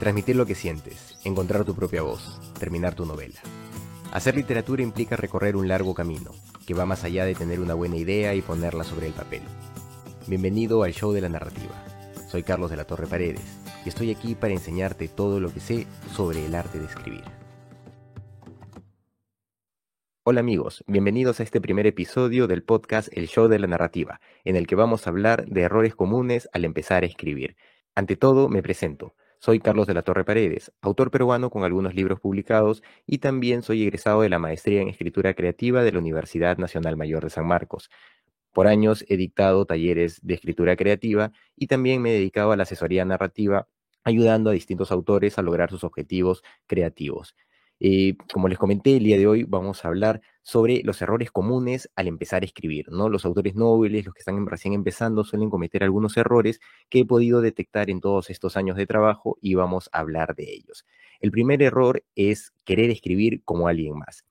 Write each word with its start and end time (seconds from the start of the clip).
Transmitir 0.00 0.34
lo 0.34 0.46
que 0.46 0.54
sientes, 0.54 1.18
encontrar 1.24 1.66
tu 1.66 1.74
propia 1.74 2.00
voz, 2.00 2.40
terminar 2.58 2.94
tu 2.94 3.04
novela. 3.04 3.38
Hacer 4.12 4.34
literatura 4.34 4.82
implica 4.82 5.14
recorrer 5.14 5.56
un 5.56 5.68
largo 5.68 5.92
camino, 5.92 6.30
que 6.66 6.72
va 6.72 6.86
más 6.86 7.04
allá 7.04 7.26
de 7.26 7.34
tener 7.34 7.60
una 7.60 7.74
buena 7.74 7.96
idea 7.96 8.34
y 8.34 8.40
ponerla 8.40 8.82
sobre 8.82 9.08
el 9.08 9.12
papel. 9.12 9.42
Bienvenido 10.26 10.84
al 10.84 10.94
show 10.94 11.12
de 11.12 11.20
la 11.20 11.28
narrativa. 11.28 11.74
Soy 12.30 12.42
Carlos 12.42 12.70
de 12.70 12.78
la 12.78 12.86
Torre 12.86 13.06
Paredes 13.06 13.42
y 13.84 13.90
estoy 13.90 14.10
aquí 14.10 14.34
para 14.34 14.54
enseñarte 14.54 15.06
todo 15.06 15.38
lo 15.38 15.52
que 15.52 15.60
sé 15.60 15.86
sobre 16.16 16.46
el 16.46 16.54
arte 16.54 16.78
de 16.78 16.86
escribir. 16.86 17.24
Hola 20.22 20.40
amigos, 20.40 20.82
bienvenidos 20.86 21.40
a 21.40 21.42
este 21.42 21.60
primer 21.60 21.86
episodio 21.86 22.46
del 22.46 22.62
podcast 22.62 23.10
El 23.12 23.28
Show 23.28 23.48
de 23.48 23.58
la 23.58 23.66
Narrativa, 23.66 24.22
en 24.46 24.56
el 24.56 24.66
que 24.66 24.76
vamos 24.76 25.06
a 25.06 25.10
hablar 25.10 25.44
de 25.44 25.60
errores 25.60 25.94
comunes 25.94 26.48
al 26.54 26.64
empezar 26.64 27.02
a 27.02 27.06
escribir. 27.06 27.54
Ante 27.94 28.16
todo, 28.16 28.48
me 28.48 28.62
presento. 28.62 29.14
Soy 29.42 29.58
Carlos 29.58 29.86
de 29.86 29.94
la 29.94 30.02
Torre 30.02 30.22
Paredes, 30.22 30.70
autor 30.82 31.10
peruano 31.10 31.48
con 31.48 31.64
algunos 31.64 31.94
libros 31.94 32.20
publicados 32.20 32.82
y 33.06 33.18
también 33.20 33.62
soy 33.62 33.82
egresado 33.84 34.20
de 34.20 34.28
la 34.28 34.38
Maestría 34.38 34.82
en 34.82 34.88
Escritura 34.88 35.32
Creativa 35.32 35.82
de 35.82 35.92
la 35.92 35.98
Universidad 35.98 36.58
Nacional 36.58 36.98
Mayor 36.98 37.24
de 37.24 37.30
San 37.30 37.46
Marcos. 37.46 37.90
Por 38.52 38.66
años 38.66 39.02
he 39.08 39.16
dictado 39.16 39.64
talleres 39.64 40.20
de 40.22 40.34
escritura 40.34 40.76
creativa 40.76 41.32
y 41.56 41.68
también 41.68 42.02
me 42.02 42.10
he 42.10 42.18
dedicado 42.18 42.52
a 42.52 42.56
la 42.58 42.64
asesoría 42.64 43.06
narrativa, 43.06 43.66
ayudando 44.04 44.50
a 44.50 44.52
distintos 44.52 44.92
autores 44.92 45.38
a 45.38 45.42
lograr 45.42 45.70
sus 45.70 45.84
objetivos 45.84 46.42
creativos. 46.66 47.34
Eh, 47.80 48.16
como 48.32 48.48
les 48.48 48.58
comenté, 48.58 48.96
el 48.98 49.04
día 49.04 49.16
de 49.16 49.26
hoy 49.26 49.44
vamos 49.44 49.84
a 49.84 49.88
hablar 49.88 50.20
sobre 50.42 50.82
los 50.84 51.00
errores 51.00 51.30
comunes 51.30 51.90
al 51.96 52.08
empezar 52.08 52.42
a 52.42 52.44
escribir, 52.44 52.90
¿no? 52.90 53.08
Los 53.08 53.24
autores 53.24 53.54
nobles, 53.54 54.04
los 54.04 54.14
que 54.14 54.20
están 54.20 54.46
recién 54.46 54.74
empezando, 54.74 55.24
suelen 55.24 55.48
cometer 55.50 55.82
algunos 55.82 56.16
errores 56.18 56.60
que 56.90 57.00
he 57.00 57.04
podido 57.06 57.40
detectar 57.40 57.88
en 57.88 58.00
todos 58.00 58.28
estos 58.28 58.56
años 58.58 58.76
de 58.76 58.86
trabajo 58.86 59.38
y 59.40 59.54
vamos 59.54 59.88
a 59.92 60.00
hablar 60.00 60.34
de 60.34 60.52
ellos. 60.52 60.84
El 61.20 61.30
primer 61.30 61.62
error 61.62 62.04
es 62.14 62.52
querer 62.64 62.90
escribir 62.90 63.42
como 63.44 63.66
alguien 63.68 63.96
más. 63.98 64.24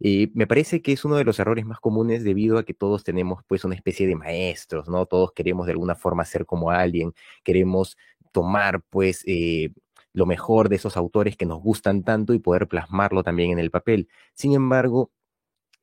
Eh, 0.00 0.30
me 0.34 0.46
parece 0.46 0.82
que 0.82 0.92
es 0.92 1.04
uno 1.04 1.16
de 1.16 1.24
los 1.24 1.38
errores 1.38 1.64
más 1.64 1.80
comunes 1.80 2.22
debido 2.24 2.58
a 2.58 2.64
que 2.64 2.74
todos 2.74 3.02
tenemos 3.04 3.42
pues 3.46 3.64
una 3.64 3.74
especie 3.74 4.06
de 4.06 4.14
maestros, 4.16 4.88
¿no? 4.88 5.06
Todos 5.06 5.32
queremos 5.32 5.66
de 5.66 5.72
alguna 5.72 5.94
forma 5.94 6.24
ser 6.24 6.44
como 6.44 6.70
alguien, 6.70 7.14
queremos 7.44 7.96
tomar 8.32 8.82
pues 8.90 9.22
eh, 9.26 9.70
lo 10.16 10.24
mejor 10.24 10.70
de 10.70 10.76
esos 10.76 10.96
autores 10.96 11.36
que 11.36 11.44
nos 11.44 11.60
gustan 11.62 12.02
tanto 12.02 12.32
y 12.32 12.38
poder 12.38 12.68
plasmarlo 12.68 13.22
también 13.22 13.50
en 13.50 13.58
el 13.58 13.70
papel. 13.70 14.08
Sin 14.32 14.54
embargo, 14.54 15.10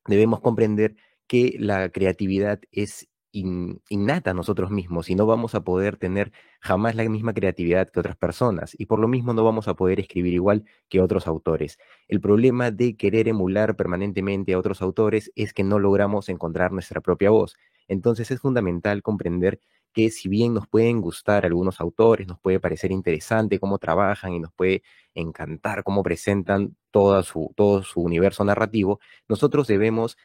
debemos 0.06 0.40
comprender 0.40 0.96
que 1.28 1.56
la 1.60 1.88
creatividad 1.90 2.60
es 2.72 3.08
innata 3.32 4.30
a 4.32 4.34
nosotros 4.34 4.70
mismos 4.72 5.08
y 5.10 5.14
no 5.14 5.26
vamos 5.26 5.54
a 5.54 5.62
poder 5.62 5.96
tener 5.96 6.32
jamás 6.60 6.96
la 6.96 7.08
misma 7.08 7.32
creatividad 7.32 7.90
que 7.90 8.00
otras 8.00 8.16
personas 8.16 8.74
y 8.78 8.86
por 8.86 8.98
lo 9.00 9.08
mismo 9.08 9.34
no 9.34 9.44
vamos 9.44 9.68
a 9.68 9.74
poder 9.74 10.00
escribir 10.00 10.34
igual 10.34 10.64
que 10.88 11.00
otros 11.00 11.28
autores. 11.28 11.78
El 12.08 12.20
problema 12.20 12.72
de 12.72 12.96
querer 12.96 13.28
emular 13.28 13.76
permanentemente 13.76 14.52
a 14.52 14.58
otros 14.58 14.82
autores 14.82 15.32
es 15.36 15.52
que 15.52 15.64
no 15.64 15.78
logramos 15.78 16.28
encontrar 16.28 16.72
nuestra 16.72 17.00
propia 17.00 17.30
voz. 17.30 17.56
Entonces 17.88 18.30
es 18.30 18.40
fundamental 18.40 19.02
comprender 19.02 19.60
que 19.92 20.10
si 20.10 20.28
bien 20.28 20.54
nos 20.54 20.66
pueden 20.66 21.00
gustar 21.00 21.46
algunos 21.46 21.80
autores, 21.80 22.26
nos 22.26 22.40
puede 22.40 22.58
parecer 22.60 22.90
interesante 22.90 23.60
cómo 23.60 23.78
trabajan 23.78 24.32
y 24.32 24.40
nos 24.40 24.52
puede 24.52 24.82
encantar 25.14 25.84
cómo 25.84 26.02
presentan 26.02 26.76
su, 26.92 27.52
todo 27.56 27.82
su 27.82 28.00
universo 28.00 28.44
narrativo, 28.44 29.00
nosotros 29.28 29.68
debemos 29.68 30.16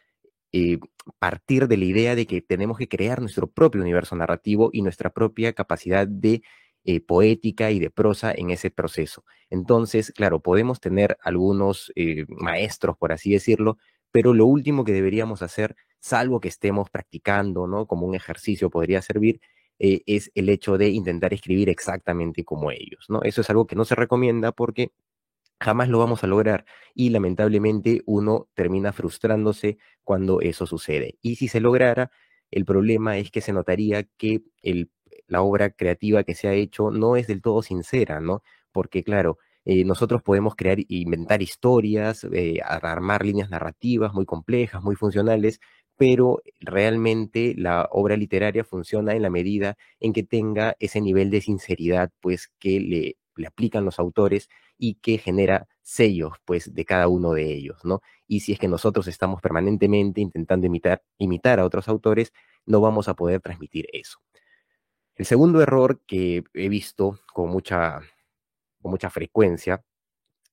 eh, 0.51 0.79
partir 1.19 1.67
de 1.67 1.77
la 1.77 1.85
idea 1.85 2.15
de 2.15 2.25
que 2.25 2.41
tenemos 2.41 2.77
que 2.77 2.87
crear 2.87 3.21
nuestro 3.21 3.47
propio 3.47 3.81
universo 3.81 4.15
narrativo 4.15 4.71
y 4.73 4.81
nuestra 4.81 5.11
propia 5.11 5.53
capacidad 5.53 6.07
de 6.07 6.41
eh, 6.85 7.01
poética 7.01 7.69
y 7.71 7.79
de 7.79 7.91
prosa 7.91 8.31
en 8.31 8.49
ese 8.49 8.71
proceso. 8.71 9.23
Entonces, 9.51 10.11
claro, 10.11 10.39
podemos 10.39 10.79
tener 10.79 11.17
algunos 11.21 11.91
eh, 11.95 12.25
maestros, 12.29 12.97
por 12.97 13.11
así 13.11 13.31
decirlo, 13.31 13.77
pero 14.11 14.33
lo 14.33 14.47
último 14.47 14.85
que 14.85 14.93
deberíamos 14.93 15.43
hacer, 15.43 15.75
salvo 15.99 16.39
que 16.39 16.47
estemos 16.49 16.89
practicando, 16.89 17.67
¿no? 17.67 17.87
Como 17.87 18.07
un 18.07 18.15
ejercicio 18.15 18.69
podría 18.69 19.01
servir, 19.01 19.41
eh, 19.79 20.01
es 20.05 20.31
el 20.35 20.49
hecho 20.49 20.77
de 20.77 20.89
intentar 20.89 21.33
escribir 21.33 21.69
exactamente 21.69 22.43
como 22.43 22.71
ellos, 22.71 23.05
¿no? 23.09 23.21
Eso 23.23 23.41
es 23.41 23.49
algo 23.49 23.67
que 23.67 23.75
no 23.75 23.85
se 23.85 23.95
recomienda 23.95 24.51
porque 24.51 24.91
jamás 25.59 25.89
lo 25.89 25.99
vamos 25.99 26.23
a 26.23 26.27
lograr 26.27 26.65
y 26.93 27.09
lamentablemente 27.09 28.01
uno 28.05 28.47
termina 28.55 28.93
frustrándose 28.93 29.77
cuando 30.03 30.41
eso 30.41 30.65
sucede. 30.65 31.17
Y 31.21 31.35
si 31.35 31.47
se 31.47 31.59
lograra, 31.59 32.11
el 32.51 32.65
problema 32.65 33.17
es 33.17 33.31
que 33.31 33.41
se 33.41 33.53
notaría 33.53 34.03
que 34.17 34.41
la 35.27 35.41
obra 35.41 35.69
creativa 35.71 36.23
que 36.23 36.35
se 36.35 36.47
ha 36.47 36.53
hecho 36.53 36.91
no 36.91 37.15
es 37.15 37.27
del 37.27 37.41
todo 37.41 37.61
sincera, 37.61 38.19
¿no? 38.19 38.41
Porque 38.71 39.03
claro, 39.03 39.37
eh, 39.65 39.83
nosotros 39.85 40.23
podemos 40.23 40.55
crear, 40.55 40.79
inventar 40.87 41.41
historias, 41.41 42.25
eh, 42.33 42.59
armar 42.63 43.25
líneas 43.25 43.49
narrativas 43.49 44.13
muy 44.13 44.25
complejas, 44.25 44.81
muy 44.83 44.95
funcionales, 44.95 45.59
pero 45.99 46.41
realmente 46.61 47.53
la 47.57 47.89
obra 47.91 48.15
literaria 48.15 48.63
funciona 48.63 49.15
en 49.15 49.21
la 49.21 49.29
medida 49.29 49.77
en 49.99 50.13
que 50.13 50.23
tenga 50.23 50.77
ese 50.79 51.01
nivel 51.01 51.29
de 51.29 51.41
sinceridad, 51.41 52.09
pues, 52.21 52.47
que 52.57 52.79
le, 52.79 53.17
le 53.35 53.47
aplican 53.47 53.83
los 53.83 53.99
autores 53.99 54.47
y 54.77 54.95
que 54.95 55.17
genera 55.17 55.67
sellos, 55.81 56.37
pues, 56.45 56.73
de 56.73 56.85
cada 56.85 57.09
uno 57.09 57.33
de 57.33 57.51
ellos, 57.53 57.83
¿no? 57.83 58.01
Y 58.27 58.39
si 58.39 58.53
es 58.53 58.59
que 58.59 58.69
nosotros 58.69 59.09
estamos 59.09 59.41
permanentemente 59.41 60.21
intentando 60.21 60.67
imitar, 60.67 61.03
imitar 61.17 61.59
a 61.59 61.65
otros 61.65 61.89
autores, 61.89 62.31
no 62.65 62.79
vamos 62.79 63.09
a 63.09 63.15
poder 63.15 63.41
transmitir 63.41 63.87
eso. 63.91 64.19
El 65.15 65.25
segundo 65.25 65.61
error 65.61 65.99
que 66.07 66.45
he 66.53 66.69
visto 66.69 67.19
con 67.33 67.49
mucha, 67.49 67.99
con 68.81 68.91
mucha 68.91 69.09
frecuencia 69.09 69.83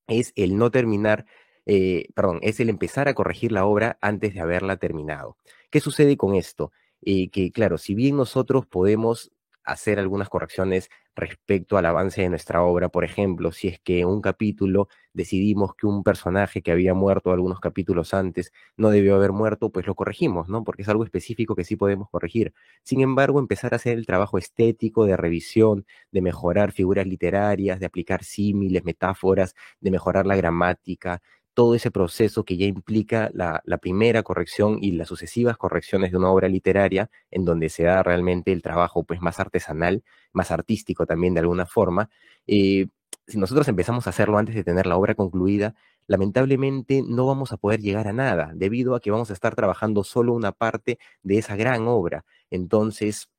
es 0.09 0.33
el 0.37 0.57
no 0.59 0.71
terminar 0.73 1.27
eh, 1.67 2.09
perdón, 2.15 2.39
es 2.43 2.61
el 2.61 2.69
empezar 2.71 3.09
a 3.09 3.15
corregir 3.15 3.53
la 3.53 3.67
obra 3.67 3.99
antes 4.01 4.35
de 4.35 4.41
haberla 4.41 4.77
terminado. 4.77 5.37
¿Qué 5.71 5.81
sucede 5.81 6.17
con 6.17 6.35
esto? 6.35 6.73
Eh, 7.03 7.29
que 7.31 7.53
claro, 7.53 7.79
si 7.79 7.95
bien 7.95 8.17
nosotros 8.17 8.67
podemos 8.67 9.33
hacer 9.67 9.99
algunas 9.99 10.29
correcciones 10.29 10.89
respecto 11.17 11.77
al 11.77 11.87
avance 11.87 12.23
de 12.23 12.29
nuestra 12.29 12.63
obra. 12.63 12.89
Por 12.89 13.05
ejemplo, 13.05 13.51
si 13.53 13.69
es 13.69 13.81
que 13.81 14.01
en 14.01 14.07
un 14.07 14.21
capítulo 14.21 14.89
decidimos 15.13 15.75
que 15.75 15.87
un 15.87 16.05
personaje 16.05 16.63
que 16.63 16.71
había 16.71 16.95
muerto 16.95 17.33
algunos 17.33 17.59
capítulos 17.59 18.15
antes 18.15 18.53
no 18.77 18.91
debió 18.91 19.17
haber 19.17 19.33
muerto, 19.33 19.71
pues 19.71 19.87
lo 19.87 19.95
corregimos, 19.95 20.49
¿no? 20.49 20.63
Porque 20.63 20.83
es 20.83 20.89
algo 20.89 21.05
específico 21.05 21.57
que 21.57 21.65
sí 21.65 21.75
podemos 21.77 22.09
corregir. 22.11 22.55
Sin 22.85 23.01
embargo, 23.01 23.41
empezar 23.41 23.73
a 23.73 23.77
hacer 23.77 23.99
el 23.99 24.07
trabajo 24.07 24.39
estético 24.39 25.05
de 25.05 25.17
revisión, 25.17 25.85
de 26.13 26.23
mejorar 26.23 26.73
figuras 26.73 27.07
literarias, 27.07 27.81
de 27.81 27.87
aplicar 27.87 28.23
símiles, 28.23 28.85
metáforas, 28.85 29.55
de 29.81 29.91
mejorar 29.91 30.27
la 30.27 30.37
gramática, 30.37 31.23
todo 31.57 31.75
ese 31.75 31.91
proceso 31.91 32.45
que 32.45 32.59
ya 32.59 32.67
implica 32.67 33.31
la, 33.33 33.63
primera 33.81 34.23
corrección 34.23 34.79
y 34.83 34.93
las 34.93 35.09
sucesivas 35.09 35.57
correcciones 35.57 36.11
de 36.13 36.19
una 36.19 36.31
obra 36.31 36.49
literaria, 36.49 37.11
en 37.31 37.47
donde 37.47 37.71
se 37.71 37.85
da 37.85 38.03
realmente 38.03 38.53
el 38.53 38.61
trabajo 38.61 39.05
pues, 39.05 39.23
más 39.23 39.41
artesanal, 39.41 40.05
más 40.35 40.51
artístico 40.51 41.07
también 41.07 41.33
de 41.33 41.41
alguna 41.41 41.65
forma. 41.65 42.11
Eh, 42.47 42.89
si 43.27 43.39
nosotros 43.39 43.67
empezamos 43.69 44.07
a 44.07 44.11
hacerlo 44.11 44.37
antes 44.37 44.55
de 44.55 44.65
tener 44.65 44.87
la 44.87 44.99
obra 44.99 45.15
concluida, 45.15 45.75
lamentablemente 46.07 47.03
no 47.03 47.27
vamos 47.27 47.53
a 47.53 47.57
poder 47.57 47.81
llegar 47.81 48.07
a 48.07 48.13
nada, 48.13 48.53
debido 48.55 48.95
a 48.95 49.01
que 49.01 49.11
vamos 49.11 49.31
a 49.31 49.33
estar 49.33 49.55
trabajando 49.55 50.05
solo 50.05 50.35
una 50.35 50.53
parte 50.53 50.99
de 51.23 51.39
esa 51.39 51.57
gran 51.57 51.89
obra. 51.89 52.27
Entonces, 52.51 53.31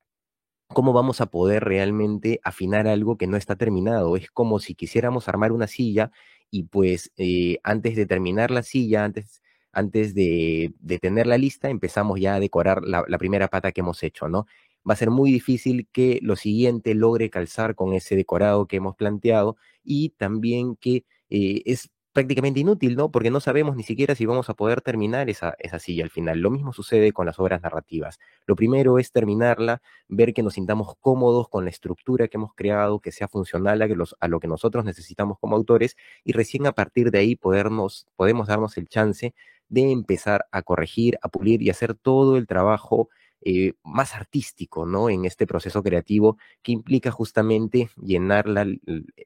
¿cómo 0.66 0.92
vamos 0.92 1.20
a 1.20 1.26
poder 1.26 1.62
realmente 1.64 2.40
afinar 2.42 2.88
algo 2.88 3.16
que 3.16 3.28
no 3.28 3.36
está 3.36 3.54
terminado? 3.54 4.16
Es 4.16 4.28
como 4.32 4.58
si 4.58 4.74
quisiéramos 4.74 5.28
armar 5.28 5.52
una 5.52 5.68
silla 5.68 6.10
y 6.50 6.64
pues 6.64 7.12
eh, 7.16 7.58
antes 7.62 7.96
de 7.96 8.06
terminar 8.06 8.50
la 8.50 8.62
silla, 8.62 9.04
antes, 9.04 9.42
antes 9.72 10.14
de, 10.14 10.72
de, 10.80 10.98
tener 10.98 11.26
la 11.26 11.38
lista, 11.38 11.70
empezamos 11.70 12.20
ya 12.20 12.36
a 12.36 12.40
decorar 12.40 12.82
la, 12.82 13.04
primera 13.18 13.48
pata 13.48 13.72
que 13.72 13.80
hemos 13.80 14.02
hecho, 14.02 14.28
¿no? 14.28 14.46
Va 14.88 14.94
a 14.94 14.96
ser 14.96 15.10
muy 15.10 15.30
difícil 15.30 15.88
que 15.92 16.18
lo 16.22 16.36
siguiente 16.36 16.94
logre 16.94 17.30
calzar 17.30 17.74
con 17.74 17.92
ese 17.94 18.16
decorado 18.16 18.66
que 18.66 18.76
hemos 18.76 18.96
planteado 18.96 19.56
y 19.84 20.10
también 20.10 20.76
que 20.76 21.04
eh, 21.30 21.62
es 21.66 21.90
prácticamente 22.12 22.60
inútil, 22.60 22.96
¿no? 22.96 23.10
Porque 23.10 23.30
no 23.30 23.40
sabemos 23.40 23.76
ni 23.76 23.82
siquiera 23.82 24.14
si 24.14 24.26
vamos 24.26 24.48
a 24.50 24.54
poder 24.54 24.80
terminar 24.80 25.28
esa, 25.30 25.54
esa 25.58 25.78
silla 25.78 26.04
al 26.04 26.10
final. 26.10 26.40
Lo 26.40 26.50
mismo 26.50 26.72
sucede 26.72 27.12
con 27.12 27.26
las 27.26 27.38
obras 27.38 27.62
narrativas. 27.62 28.18
Lo 28.46 28.56
primero 28.56 28.98
es 28.98 29.12
terminarla, 29.12 29.82
ver 30.08 30.32
que 30.34 30.42
nos 30.42 30.54
sintamos 30.54 30.96
cómodos 31.00 31.48
con 31.48 31.64
la 31.64 31.70
estructura 31.70 32.28
que 32.28 32.36
hemos 32.36 32.54
creado, 32.54 33.00
que 33.00 33.12
sea 33.12 33.28
funcional 33.28 33.82
a, 33.82 33.86
los, 33.88 34.16
a 34.20 34.28
lo 34.28 34.40
que 34.40 34.48
nosotros 34.48 34.84
necesitamos 34.84 35.38
como 35.38 35.56
autores 35.56 35.96
y 36.24 36.32
recién 36.32 36.66
a 36.66 36.72
partir 36.72 37.10
de 37.10 37.18
ahí 37.18 37.36
podernos, 37.36 38.06
podemos 38.16 38.48
darnos 38.48 38.76
el 38.78 38.88
chance 38.88 39.34
de 39.68 39.92
empezar 39.92 40.46
a 40.50 40.62
corregir, 40.62 41.18
a 41.22 41.28
pulir 41.28 41.62
y 41.62 41.70
hacer 41.70 41.94
todo 41.94 42.36
el 42.36 42.46
trabajo 42.46 43.10
eh, 43.42 43.74
más 43.84 44.14
artístico, 44.14 44.86
¿no? 44.86 45.10
En 45.10 45.24
este 45.24 45.46
proceso 45.46 45.82
creativo 45.82 46.38
que 46.62 46.72
implica 46.72 47.10
justamente 47.10 47.90
llenar 47.96 48.48
la, 48.48 48.66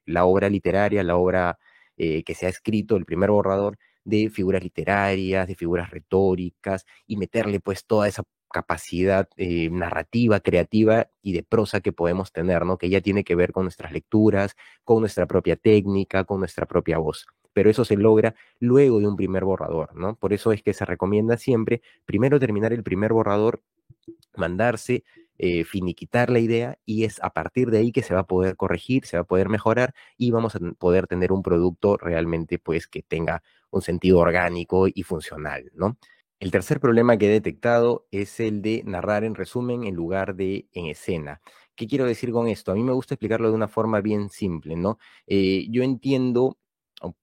la 0.05 0.25
obra 0.25 0.49
literaria, 0.49 1.01
la 1.03 1.15
obra 1.15 1.57
eh, 1.97 2.23
que 2.23 2.35
se 2.35 2.45
ha 2.45 2.49
escrito, 2.49 2.95
el 2.95 3.05
primer 3.05 3.31
borrador, 3.31 3.77
de 4.05 4.29
figuras 4.29 4.63
literarias, 4.63 5.47
de 5.47 5.55
figuras 5.55 5.89
retóricas, 5.89 6.85
y 7.07 7.17
meterle 7.17 7.59
pues 7.59 7.85
toda 7.85 8.07
esa 8.07 8.23
capacidad 8.53 9.27
eh, 9.35 9.69
narrativa, 9.71 10.39
creativa 10.39 11.09
y 11.21 11.33
de 11.33 11.43
prosa 11.43 11.81
que 11.81 11.91
podemos 11.91 12.31
tener, 12.31 12.65
¿no? 12.65 12.77
Que 12.77 12.89
ya 12.89 13.01
tiene 13.01 13.23
que 13.23 13.35
ver 13.35 13.51
con 13.51 13.63
nuestras 13.63 13.91
lecturas, 13.91 14.55
con 14.83 15.01
nuestra 15.01 15.25
propia 15.25 15.55
técnica, 15.55 16.23
con 16.23 16.39
nuestra 16.39 16.65
propia 16.65 16.99
voz. 16.99 17.25
Pero 17.53 17.69
eso 17.69 17.83
se 17.83 17.97
logra 17.97 18.35
luego 18.59 18.99
de 18.99 19.07
un 19.07 19.15
primer 19.15 19.43
borrador, 19.43 19.95
¿no? 19.95 20.15
Por 20.15 20.33
eso 20.33 20.51
es 20.51 20.61
que 20.61 20.73
se 20.73 20.85
recomienda 20.85 21.37
siempre 21.37 21.81
primero 22.05 22.39
terminar 22.39 22.73
el 22.73 22.83
primer 22.83 23.11
borrador, 23.13 23.61
mandarse, 24.35 25.03
eh, 25.45 25.65
finiquitar 25.65 26.29
la 26.29 26.39
idea 26.39 26.77
y 26.85 27.03
es 27.03 27.21
a 27.21 27.31
partir 27.31 27.69
de 27.69 27.79
ahí 27.79 27.91
que 27.91 28.01
se 28.01 28.13
va 28.13 28.21
a 28.21 28.27
poder 28.27 28.55
corregir, 28.55 29.05
se 29.05 29.17
va 29.17 29.23
a 29.23 29.25
poder 29.25 29.49
mejorar 29.49 29.93
y 30.17 30.31
vamos 30.31 30.55
a 30.55 30.59
poder 30.77 31.05
tener 31.05 31.33
un 31.33 31.43
producto 31.43 31.97
realmente 31.97 32.59
pues 32.59 32.87
que 32.87 33.01
tenga 33.03 33.43
un 33.69 33.81
sentido 33.81 34.19
orgánico 34.19 34.87
y 34.87 35.03
funcional, 35.03 35.69
¿no? 35.75 35.97
El 36.39 36.49
tercer 36.49 36.79
problema 36.79 37.17
que 37.17 37.25
he 37.25 37.29
detectado 37.29 38.07
es 38.09 38.39
el 38.39 38.61
de 38.61 38.83
narrar 38.85 39.25
en 39.25 39.35
resumen 39.35 39.83
en 39.83 39.95
lugar 39.95 40.35
de 40.35 40.69
en 40.71 40.85
escena. 40.85 41.41
¿Qué 41.75 41.87
quiero 41.87 42.05
decir 42.05 42.31
con 42.31 42.47
esto? 42.47 42.71
A 42.71 42.75
mí 42.75 42.83
me 42.83 42.93
gusta 42.93 43.15
explicarlo 43.15 43.49
de 43.49 43.55
una 43.55 43.67
forma 43.67 43.99
bien 43.99 44.29
simple, 44.29 44.77
¿no? 44.77 44.97
Eh, 45.27 45.67
yo 45.69 45.83
entiendo, 45.83 46.57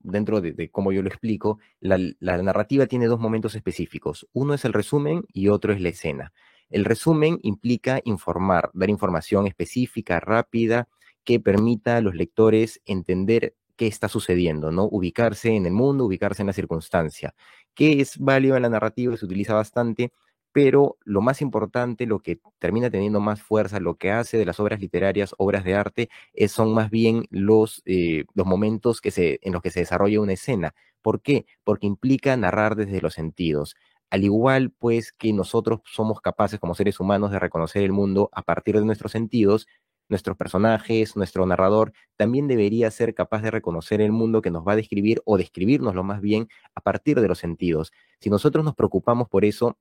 dentro 0.01 0.43
de, 0.43 0.71
cómo 0.71 0.93
yo 0.93 1.01
lo 1.01 1.09
explico, 1.09 1.59
la, 1.81 1.99
la 2.19 2.43
narrativa 2.43 2.85
tiene 2.87 3.07
dos 3.07 3.19
momentos 3.19 3.55
específicos. 3.55 4.29
Uno 4.35 4.53
es 4.53 4.67
el 4.67 4.75
resumen 4.75 5.25
y 5.33 5.49
otro 5.49 5.73
es 5.73 5.81
la 5.81 5.89
escena. 5.89 6.35
El 6.71 6.85
resumen 6.85 7.39
implica 7.43 8.01
informar, 8.05 8.71
dar 8.75 8.91
información 8.91 9.47
específica, 9.47 10.21
rápida, 10.21 10.89
que 11.25 11.41
permita 11.41 11.97
a 11.97 12.01
los 12.01 12.15
lectores 12.15 12.81
entender 12.87 13.55
qué 13.77 13.87
está 13.87 14.09
sucediendo, 14.09 14.71
¿no? 14.71 14.85
Ubicarse 14.85 15.51
en 15.55 15.67
el 15.67 15.73
mundo, 15.73 16.05
ubicarse 16.05 16.43
en 16.43 16.49
la 16.49 16.53
circunstancia, 16.53 17.35
que 17.75 18.01
es 18.01 18.19
válido 18.19 18.57
en 18.57 18.63
la 18.63 18.69
narrativa 18.69 19.17
se 19.17 19.25
utiliza 19.25 19.55
bastante, 19.55 20.13
pero 20.53 20.99
lo 21.05 21.21
más 21.21 21.43
importante, 21.43 22.07
lo 22.07 22.21
que 22.21 22.41
termina 22.59 22.91
teniendo 22.91 23.21
más 23.21 23.41
fuerza, 23.43 23.79
lo 23.81 23.97
que 23.97 24.11
hace 24.11 24.37
de 24.37 24.45
las 24.45 24.59
obras 24.61 24.81
literarias, 24.81 25.35
obras 25.39 25.65
de 25.65 25.75
arte, 25.75 26.09
es, 26.35 26.53
son 26.53 26.75
más 26.75 26.91
bien 26.91 27.25
los, 27.31 27.83
eh, 27.87 28.25
los 28.35 28.47
momentos 28.47 29.01
que 29.01 29.11
se, 29.13 29.39
en 29.43 29.53
los 29.53 29.63
que 29.63 29.71
se 29.71 29.81
desarrolla 29.81 30.21
una 30.21 30.33
escena. 30.33 30.75
¿Por 31.03 31.23
qué? 31.23 31.47
Porque 31.65 31.87
implica 31.87 32.37
narrar 32.37 32.77
desde 32.77 33.01
los 33.01 33.15
sentidos. 33.15 33.77
Al 34.11 34.25
igual, 34.25 34.73
pues, 34.79 35.12
que 35.12 35.33
nosotros 35.33 35.81
somos 35.85 36.21
capaces 36.21 36.59
como 36.61 36.75
seres 36.75 37.01
humanos 37.01 37.31
de 37.31 37.39
reconocer 37.39 37.83
el 37.83 37.93
mundo 37.93 38.29
a 38.33 38.43
partir 38.43 38.77
de 38.79 38.85
nuestros 38.85 39.12
sentidos, 39.12 39.67
nuestros 40.09 40.37
personajes, 40.37 41.17
nuestro 41.17 41.47
narrador, 41.47 41.93
también 42.17 42.49
debería 42.49 42.91
ser 42.91 43.15
capaz 43.15 43.43
de 43.43 43.53
reconocer 43.53 44.01
el 44.01 44.12
mundo 44.12 44.43
que 44.43 44.51
nos 44.51 44.67
va 44.67 44.73
a 44.73 44.77
describir 44.77 45.23
o 45.25 45.39
describirnoslo 45.39 46.03
más 46.03 46.21
bien 46.21 46.49
a 46.75 46.81
partir 46.81 47.21
de 47.21 47.29
los 47.29 47.39
sentidos. 47.39 47.93
Si 48.21 48.29
nosotros 48.29 48.65
nos 48.65 48.75
preocupamos 48.75 49.29
por 49.29 49.45
eso, 49.45 49.79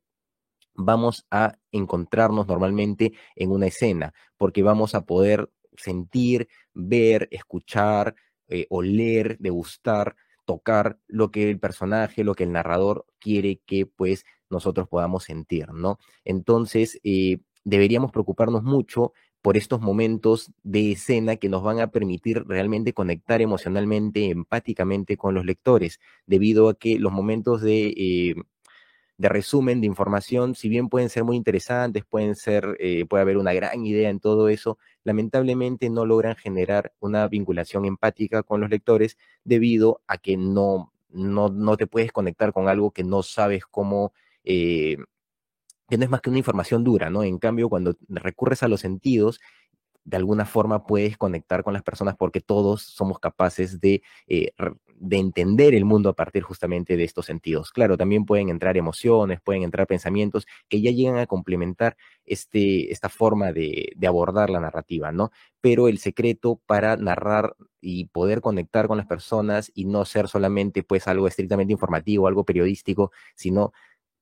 vamos 0.75 1.25
a 1.31 1.57
encontrarnos 1.71 2.47
normalmente 2.47 3.13
en 3.35 3.51
una 3.51 3.67
escena, 3.67 4.13
porque 4.37 4.63
vamos 4.63 4.95
a 4.95 5.05
poder 5.05 5.49
sentir, 5.75 6.47
ver, 6.73 7.27
escuchar, 7.31 8.15
eh, 8.47 8.67
oler, 8.69 9.37
degustar, 9.39 10.15
tocar 10.49 10.97
lo 11.07 11.29
que 11.29 11.47
el 11.47 11.59
personaje, 11.59 12.23
lo 12.23 12.33
que 12.33 12.43
el 12.43 12.51
narrador 12.51 13.05
quiere 13.19 13.61
que 13.67 13.85
pues 13.85 14.25
nosotros 14.49 14.87
podamos 14.87 15.25
sentir, 15.25 15.71
¿no? 15.73 15.99
Entonces, 16.25 16.99
eh, 17.03 17.37
deberíamos 17.63 18.11
preocuparnos 18.11 18.63
mucho 18.63 19.13
por 19.43 19.57
estos 19.57 19.79
momentos 19.79 20.51
de 20.63 20.93
escena 20.93 21.35
que 21.35 21.49
nos 21.49 21.61
van 21.61 21.79
a 21.79 21.91
permitir 21.91 22.45
realmente 22.47 22.93
conectar 22.93 23.43
emocionalmente, 23.43 24.31
empáticamente 24.31 25.17
con 25.17 25.35
los 25.35 25.45
lectores, 25.45 25.99
debido 26.25 26.67
a 26.69 26.73
que 26.73 26.97
los 26.97 27.11
momentos 27.11 27.61
de, 27.61 27.93
eh, 27.95 28.35
de 29.19 29.27
resumen 29.27 29.81
de 29.81 29.87
información, 29.87 30.55
si 30.55 30.69
bien 30.69 30.87
pueden 30.87 31.09
ser 31.09 31.25
muy 31.25 31.35
interesantes, 31.35 32.05
pueden 32.05 32.35
ser, 32.37 32.77
eh, 32.79 33.05
puede 33.05 33.21
haber 33.21 33.37
una 33.37 33.51
gran 33.51 33.85
idea 33.85 34.09
en 34.09 34.21
todo 34.21 34.47
eso, 34.47 34.77
lamentablemente 35.03 35.89
no 35.89 36.05
logran 36.05 36.37
generar 36.37 36.93
una 37.01 37.27
vinculación 37.27 37.83
empática 37.83 38.43
con 38.43 38.61
los 38.61 38.69
lectores 38.69 39.17
debido 39.43 40.01
a 40.07 40.17
que 40.17 40.37
no, 40.37 40.93
no, 41.09 41.49
no 41.49 41.75
te 41.75 41.85
puedes 41.85 42.13
conectar 42.13 42.53
con 42.53 42.69
algo 42.69 42.91
que 42.91 43.03
no 43.03 43.21
sabes 43.21 43.65
cómo... 43.65 44.13
Eh, 44.45 44.97
que 45.89 45.97
no 45.97 46.03
es 46.03 46.09
más 46.09 46.21
que 46.21 46.29
una 46.29 46.37
información 46.37 46.83
dura, 46.83 47.09
¿no? 47.09 47.23
En 47.23 47.39
cambio, 47.39 47.67
cuando 47.67 47.95
recurres 48.07 48.61
a 48.61 48.67
los 48.67 48.79
sentidos, 48.79 49.41
de 50.05 50.17
alguna 50.17 50.45
forma 50.45 50.85
puedes 50.85 51.17
conectar 51.17 51.63
con 51.63 51.73
las 51.73 51.83
personas 51.83 52.15
porque 52.15 52.41
todos 52.41 52.83
somos 52.83 53.19
capaces 53.19 53.79
de, 53.81 54.03
eh, 54.27 54.51
de 54.99 55.17
entender 55.17 55.73
el 55.73 55.85
mundo 55.85 56.09
a 56.09 56.15
partir 56.15 56.43
justamente 56.43 56.97
de 56.97 57.03
estos 57.03 57.25
sentidos. 57.25 57.71
Claro, 57.71 57.97
también 57.97 58.25
pueden 58.25 58.49
entrar 58.49 58.77
emociones, 58.77 59.39
pueden 59.41 59.63
entrar 59.63 59.87
pensamientos 59.87 60.45
que 60.67 60.81
ya 60.81 60.91
llegan 60.91 61.17
a 61.17 61.25
complementar 61.25 61.97
este, 62.25 62.91
esta 62.91 63.09
forma 63.09 63.51
de, 63.51 63.93
de 63.95 64.07
abordar 64.07 64.49
la 64.49 64.59
narrativa, 64.59 65.11
¿no? 65.11 65.31
Pero 65.61 65.87
el 65.87 65.99
secreto 65.99 66.61
para 66.65 66.97
narrar 66.97 67.55
y 67.81 68.05
poder 68.05 68.41
conectar 68.41 68.87
con 68.87 68.97
las 68.97 69.07
personas 69.07 69.71
y 69.73 69.85
no 69.85 70.05
ser 70.05 70.27
solamente 70.27 70.83
pues 70.83 71.07
algo 71.07 71.27
estrictamente 71.27 71.73
informativo, 71.73 72.27
algo 72.27 72.43
periodístico, 72.43 73.11
sino 73.35 73.71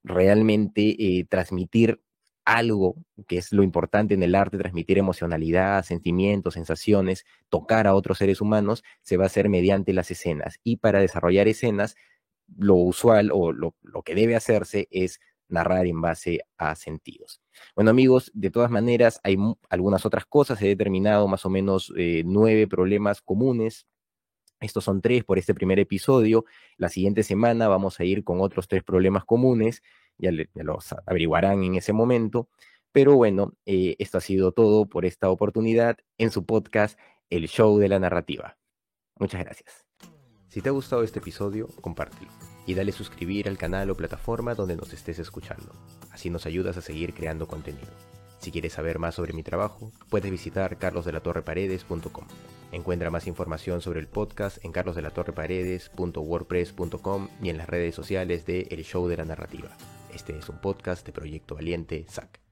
realmente 0.03 0.95
eh, 0.99 1.25
transmitir 1.25 2.01
algo 2.47 2.95
que 3.27 3.37
es 3.37 3.51
lo 3.51 3.61
importante 3.61 4.13
en 4.13 4.23
el 4.23 4.33
arte, 4.33 4.57
transmitir 4.57 4.97
emocionalidad, 4.97 5.83
sentimientos, 5.83 6.53
sensaciones, 6.53 7.25
tocar 7.49 7.87
a 7.87 7.93
otros 7.93 8.19
seres 8.19 8.39
humanos, 8.39 8.85
se 9.01 9.17
va 9.17 9.25
a 9.25 9.27
hacer 9.27 9.49
mediante 9.49 9.91
las 9.91 10.11
escenas. 10.11 10.57
Y 10.63 10.77
para 10.77 11.01
desarrollar 11.01 11.49
escenas, 11.49 11.95
lo 12.57 12.75
usual 12.75 13.31
o 13.33 13.51
lo, 13.51 13.73
que 14.05 14.15
debe 14.15 14.37
hacerse 14.37 14.87
es 14.91 15.19
narrar 15.49 15.87
en 15.87 15.99
base 15.99 16.39
a 16.57 16.75
sentidos. 16.75 17.41
Bueno 17.75 17.91
amigos, 17.91 18.31
de 18.33 18.49
todas 18.49 18.71
maneras 18.71 19.19
hay 19.23 19.37
algunas 19.69 20.05
otras 20.05 20.25
cosas, 20.25 20.61
he 20.61 20.67
determinado 20.67 21.27
más 21.27 21.45
o 21.45 21.49
menos 21.49 21.91
eh, 21.97 22.23
nueve 22.25 22.65
problemas 22.67 23.21
comunes 23.21 23.87
estos 24.59 24.83
son 24.83 25.01
tres 25.01 25.23
por 25.23 25.37
este 25.37 25.53
primer 25.53 25.77
episodio. 25.79 26.45
La 26.77 26.89
siguiente 26.89 27.21
semana 27.23 27.67
vamos 27.67 27.99
a 27.99 28.05
ir 28.05 28.23
con 28.23 28.41
otros 28.41 28.67
tres 28.67 28.83
problemas 28.83 29.23
comunes. 29.23 29.83
Ya, 30.17 30.31
los 30.53 30.93
averiguarán 31.05 31.63
en 31.63 31.75
ese 31.75 31.93
momento. 31.93 32.49
Pero 32.91 33.15
bueno, 33.15 33.53
eh, 33.65 33.95
esto 33.99 34.17
ha 34.17 34.21
sido 34.21 34.51
todo 34.51 34.87
por 34.87 35.05
esta 35.05 35.29
oportunidad 35.29 35.97
en 36.17 36.31
su 36.31 36.45
podcast 36.45 36.99
El 37.29 37.47
Show 37.47 37.77
de 37.77 37.89
la 37.89 37.99
Narrativa. 37.99 38.57
Muchas 39.19 39.43
gracias. 39.43 39.85
Si 40.47 40.61
te 40.61 40.69
ha 40.69 40.71
gustado 40.71 41.03
este 41.03 41.19
episodio, 41.19 41.67
compártelo 41.81 42.31
y 42.65 42.73
dale 42.73 42.91
suscribir 42.91 43.47
al 43.47 43.57
canal 43.57 43.89
o 43.89 43.95
plataforma 43.95 44.55
donde 44.55 44.75
nos 44.75 44.93
estés 44.93 45.19
escuchando. 45.19 45.71
Así 46.11 46.29
nos 46.29 46.45
ayudas 46.45 46.77
a 46.77 46.81
seguir 46.81 47.13
creando 47.13 47.47
contenido. 47.47 47.87
Si 48.39 48.51
quieres 48.51 48.73
saber 48.73 48.99
más 48.99 49.15
sobre 49.15 49.33
mi 49.33 49.41
trabajo, 49.43 49.91
puedes 50.09 50.29
visitar 50.29 50.77
carlosdelatorreparedes.com. 50.77 52.27
Encuentra 52.71 53.09
más 53.09 53.25
información 53.27 53.81
sobre 53.81 53.99
el 53.99 54.07
podcast 54.07 54.63
en 54.63 54.71
carlosdelatorreparedes.wordpress.com 54.71 57.29
y 57.41 57.49
en 57.49 57.57
las 57.57 57.67
redes 57.67 57.95
sociales 57.95 58.45
de 58.45 58.67
El 58.69 58.83
Show 58.83 59.07
de 59.07 59.17
la 59.17 59.25
Narrativa. 59.25 59.75
Este 60.17 60.35
es 60.35 60.49
un 60.49 60.57
podcast 60.57 61.05
de 61.05 61.13
Proyecto 61.13 61.53
Valiente, 61.53 62.03
SAC. 62.09 62.46